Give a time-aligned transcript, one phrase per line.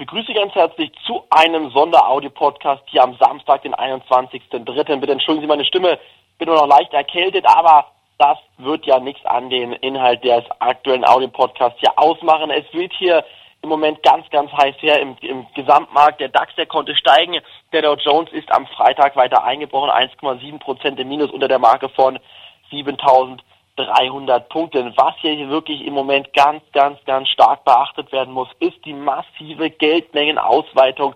[0.00, 4.96] begrüße ganz herzlich zu einem Sonderaudio-Podcast hier am Samstag, den 21.03.
[4.96, 5.98] Bitte entschuldigen Sie meine Stimme,
[6.38, 7.84] bin nur noch leicht erkältet, aber
[8.16, 12.50] das wird ja nichts an den Inhalt des aktuellen Audio-Podcasts hier ausmachen.
[12.50, 13.22] Es wird hier
[13.60, 16.18] im Moment ganz, ganz heiß her im, im Gesamtmarkt.
[16.18, 17.36] Der DAX, der konnte steigen.
[17.74, 21.90] Der Dow Jones ist am Freitag weiter eingebrochen, 1,7 Prozent im Minus unter der Marke
[21.90, 22.18] von
[22.70, 23.42] 7000.
[23.76, 24.92] 300 Punkten.
[24.96, 29.70] Was hier wirklich im Moment ganz, ganz, ganz stark beachtet werden muss, ist die massive
[29.70, 31.14] Geldmengenausweitung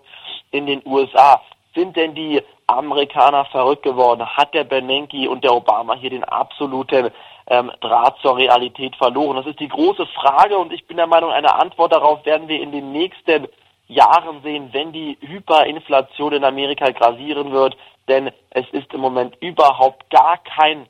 [0.51, 1.41] in den USA.
[1.75, 4.25] Sind denn die Amerikaner verrückt geworden?
[4.25, 7.11] Hat der Bernanke und der Obama hier den absoluten
[7.49, 9.37] ähm, Draht zur Realität verloren?
[9.37, 12.61] Das ist die große Frage und ich bin der Meinung, eine Antwort darauf werden wir
[12.61, 13.49] in den nächsten
[13.89, 17.77] Jahren sehen, wenn die Hyperinflation in Amerika grasieren wird.
[18.09, 20.87] Denn es ist im Moment überhaupt gar kein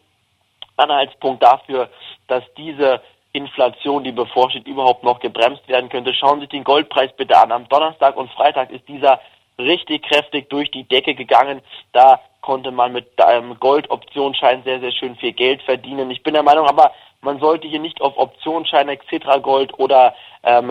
[0.76, 1.88] Anhaltspunkt dafür,
[2.28, 3.00] dass diese
[3.32, 6.14] Inflation, die bevorsteht, überhaupt noch gebremst werden könnte.
[6.14, 7.52] Schauen Sie sich den Goldpreis bitte an.
[7.52, 9.20] Am Donnerstag und Freitag ist dieser
[9.58, 11.60] richtig kräftig durch die Decke gegangen.
[11.92, 16.10] Da konnte man mit einem Goldoptionsschein sehr, sehr schön viel Geld verdienen.
[16.10, 19.42] Ich bin der Meinung, aber man sollte hier nicht auf Optionsscheine, etc.
[19.42, 20.70] Gold oder ähm,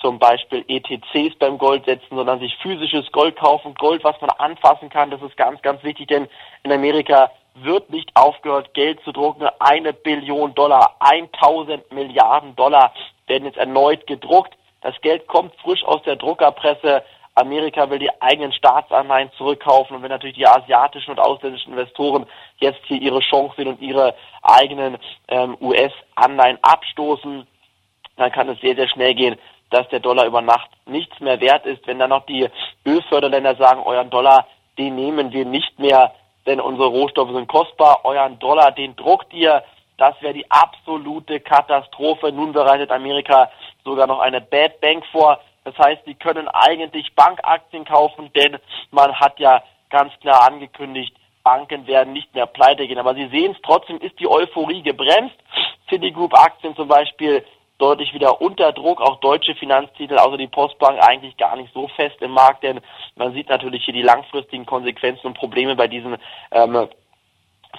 [0.00, 3.74] zum Beispiel ETCs beim Gold setzen, sondern sich physisches Gold kaufen.
[3.74, 6.28] Gold, was man anfassen kann, das ist ganz, ganz wichtig, denn
[6.62, 9.48] in Amerika wird nicht aufgehört, Geld zu drucken.
[9.58, 12.92] Eine Billion Dollar, 1000 Milliarden Dollar
[13.26, 14.54] werden jetzt erneut gedruckt.
[14.80, 17.02] Das Geld kommt frisch aus der Druckerpresse.
[17.36, 22.26] Amerika will die eigenen Staatsanleihen zurückkaufen und wenn natürlich die asiatischen und ausländischen Investoren
[22.58, 27.46] jetzt hier ihre Chance sehen und ihre eigenen ähm, US-Anleihen abstoßen,
[28.16, 29.36] dann kann es sehr, sehr schnell gehen,
[29.70, 31.84] dass der Dollar über Nacht nichts mehr wert ist.
[31.86, 32.48] Wenn dann noch die
[32.86, 34.46] Ölförderländer sagen, euren Dollar,
[34.78, 36.14] den nehmen wir nicht mehr,
[36.46, 39.62] denn unsere Rohstoffe sind kostbar, euren Dollar, den druckt ihr.
[39.96, 42.32] Das wäre die absolute Katastrophe.
[42.32, 43.50] Nun bereitet Amerika
[43.84, 45.40] sogar noch eine Bad Bank vor.
[45.64, 48.58] Das heißt, sie können eigentlich Bankaktien kaufen, denn
[48.90, 52.98] man hat ja ganz klar angekündigt, Banken werden nicht mehr pleite gehen.
[52.98, 55.36] Aber Sie sehen es, trotzdem ist die Euphorie gebremst.
[55.88, 57.44] Citigroup-Aktien zum Beispiel
[57.78, 62.16] deutlich wieder unter Druck, auch deutsche Finanztitel, außer die Postbank eigentlich gar nicht so fest
[62.20, 62.80] im Markt, denn
[63.16, 66.16] man sieht natürlich hier die langfristigen Konsequenzen und Probleme bei diesen
[66.52, 66.88] ähm,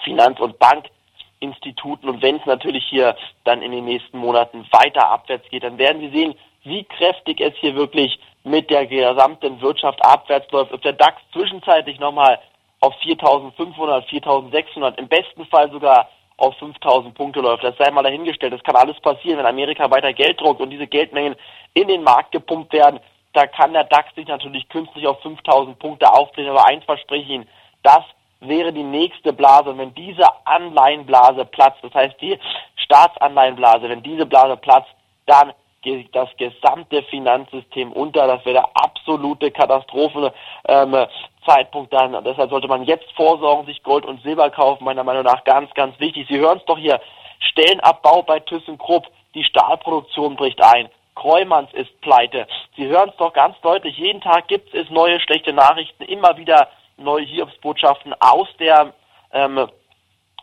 [0.04, 5.50] Finanz- und Bankinstituten und wenn es natürlich hier dann in den nächsten Monaten weiter abwärts
[5.50, 10.52] geht, dann werden Sie sehen, wie kräftig es hier wirklich mit der gesamten Wirtschaft abwärts
[10.52, 10.74] läuft.
[10.74, 12.40] Ob der DAX zwischenzeitlich nochmal
[12.80, 17.64] auf 4.500, 4.600, im besten Fall sogar auf 5000 Punkte läuft.
[17.64, 18.54] Das sei mal dahingestellt.
[18.54, 21.36] Das kann alles passieren, wenn Amerika weiter Geld druckt und diese Geldmengen
[21.74, 23.00] in den Markt gepumpt werden.
[23.34, 26.50] Da kann der DAX sich natürlich künstlich auf 5000 Punkte aufblähen.
[26.50, 27.48] Aber eins verspreche ich Ihnen,
[27.84, 28.04] das
[28.40, 29.70] wäre die nächste Blase.
[29.72, 32.38] Und wenn diese Anleihenblase platzt, das heißt die
[32.78, 34.90] Staatsanleihenblase, wenn diese Blase platzt,
[35.26, 38.28] dann geht das gesamte Finanzsystem unter.
[38.28, 40.34] Das wäre der absolute Katastrophe.
[40.68, 41.06] Ähm,
[41.46, 42.24] Zeitpunkt dann.
[42.24, 46.00] Deshalb sollte man jetzt vorsorgen, sich Gold und Silber kaufen, meiner Meinung nach ganz, ganz
[46.00, 46.28] wichtig.
[46.30, 47.00] Sie hören es doch hier.
[47.40, 49.08] Stellenabbau bei ThyssenKrupp.
[49.34, 50.90] Die Stahlproduktion bricht ein.
[51.16, 52.48] Kreumanns ist pleite.
[52.76, 53.98] Sie hören es doch ganz deutlich.
[53.98, 58.94] Jeden Tag gibt es neue schlechte Nachrichten, immer wieder neue Hiobsbotschaften aus der
[59.32, 59.68] ähm,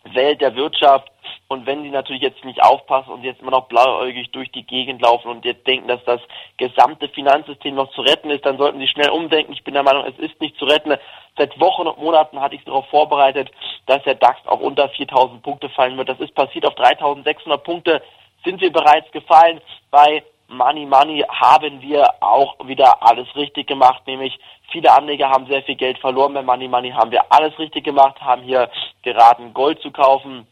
[0.04, 1.08] Welt der Wirtschaft.
[1.52, 5.02] Und wenn sie natürlich jetzt nicht aufpassen und jetzt immer noch blauäugig durch die Gegend
[5.02, 6.20] laufen und jetzt denken, dass das
[6.56, 9.52] gesamte Finanzsystem noch zu retten ist, dann sollten sie schnell umdenken.
[9.52, 10.96] Ich bin der Meinung, es ist nicht zu retten.
[11.36, 13.50] Seit Wochen und Monaten hatte ich darauf vorbereitet,
[13.86, 16.08] dass der DAX auch unter 4000 Punkte fallen wird.
[16.08, 18.02] Das ist passiert auf 3600 Punkte
[18.44, 19.60] sind wir bereits gefallen.
[19.90, 24.38] Bei Money Money haben wir auch wieder alles richtig gemacht, nämlich
[24.70, 26.34] viele Anleger haben sehr viel Geld verloren.
[26.34, 28.70] Bei Money Money haben wir alles richtig gemacht, haben hier
[29.02, 30.46] geraten, Gold zu kaufen,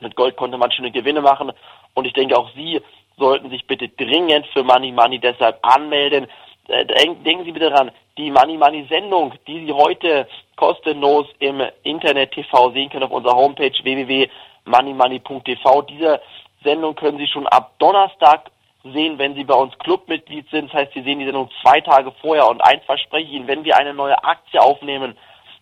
[0.00, 1.52] mit Gold konnte man schöne Gewinne machen.
[1.94, 2.80] Und ich denke, auch Sie
[3.16, 6.26] sollten sich bitte dringend für Money Money deshalb anmelden.
[6.68, 12.32] Äh, denken Sie bitte daran, die Money Money Sendung, die Sie heute kostenlos im Internet
[12.32, 15.82] TV sehen können auf unserer Homepage www.moneymoney.tv.
[15.82, 16.20] Diese
[16.62, 18.50] Sendung können Sie schon ab Donnerstag
[18.82, 20.72] sehen, wenn Sie bei uns Clubmitglied sind.
[20.72, 23.64] Das heißt, Sie sehen die Sendung zwei Tage vorher und eins verspreche ich Ihnen, wenn
[23.64, 25.16] wir eine neue Aktie aufnehmen,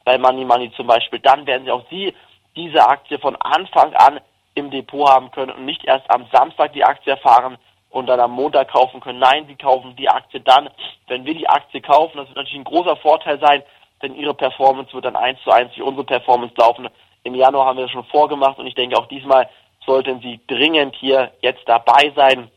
[0.05, 2.15] bei Money Money zum Beispiel, dann werden Sie auch Sie
[2.57, 4.21] diese Aktie von Anfang an
[4.55, 7.57] im Depot haben können und nicht erst am Samstag die Aktie erfahren
[7.91, 9.19] und dann am Montag kaufen können.
[9.19, 10.69] Nein, sie kaufen die Aktie dann,
[11.09, 12.17] wenn wir die Aktie kaufen.
[12.17, 13.63] Das wird natürlich ein großer Vorteil sein,
[14.03, 16.89] denn ihre Performance wird dann eins zu eins wie unsere Performance laufen.
[17.25, 19.49] Im Januar haben wir das schon vorgemacht und ich denke auch diesmal
[19.87, 22.51] sollten Sie dringend hier jetzt dabei sein,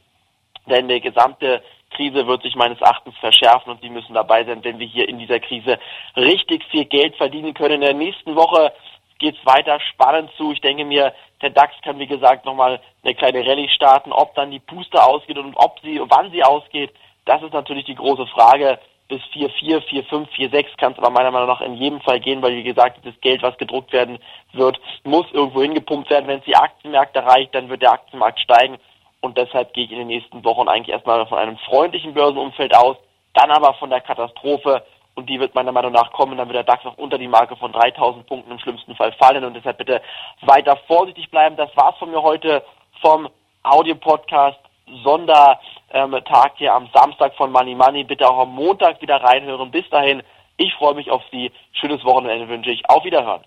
[0.68, 4.80] denn die gesamte Krise wird sich meines Erachtens verschärfen und Sie müssen dabei sein, wenn
[4.80, 5.80] wir hier in dieser Krise
[6.16, 7.76] richtig viel Geld verdienen können.
[7.76, 8.74] In der nächsten Woche
[9.26, 10.52] geht es weiter spannend zu.
[10.52, 11.12] Ich denke mir,
[11.42, 14.12] der DAX kann wie gesagt nochmal eine kleine Rallye starten.
[14.12, 16.94] Ob dann die Puste ausgeht und ob sie, wann sie ausgeht,
[17.26, 18.78] das ist natürlich die große Frage.
[19.08, 22.56] bis 4,4, 4,5, 4,6 kann es aber meiner Meinung nach in jedem Fall gehen, weil
[22.56, 24.20] wie gesagt, das Geld, was gedruckt werden
[24.54, 26.28] wird, muss irgendwo hingepumpt werden.
[26.28, 28.78] Wenn es die Aktienmärkte erreicht, dann wird der Aktienmarkt steigen
[29.22, 32.98] und deshalb gehe ich in den nächsten Wochen eigentlich erstmal von einem freundlichen Börsenumfeld aus,
[33.34, 34.84] dann aber von der Katastrophe
[35.16, 37.56] und die wird meiner Meinung nach kommen, dann wird der DAX auch unter die Marke
[37.56, 40.02] von 3000 Punkten im schlimmsten Fall fallen und deshalb bitte
[40.42, 41.56] weiter vorsichtig bleiben.
[41.56, 42.64] Das war's von mir heute
[43.02, 43.30] vom
[43.64, 44.60] Audio-Podcast
[45.04, 48.04] Sondertag hier am Samstag von Money Money.
[48.04, 49.72] Bitte auch am Montag wieder reinhören.
[49.72, 50.22] Bis dahin,
[50.58, 51.52] ich freue mich auf Sie.
[51.72, 52.88] Schönes Wochenende wünsche ich.
[52.90, 53.44] Auf Wiederhören.